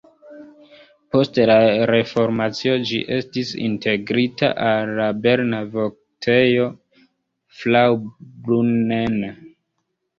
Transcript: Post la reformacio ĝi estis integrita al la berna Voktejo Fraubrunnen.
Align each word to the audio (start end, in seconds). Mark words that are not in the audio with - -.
Post 1.15 1.37
la 1.51 1.57
reformacio 1.91 2.79
ĝi 2.93 3.03
estis 3.19 3.53
integrita 3.67 4.51
al 4.71 4.97
la 5.03 5.09
berna 5.29 5.63
Voktejo 5.77 6.69
Fraubrunnen. 7.63 9.27